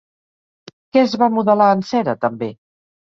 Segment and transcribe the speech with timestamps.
[0.95, 2.49] Què es va modelar en cera també?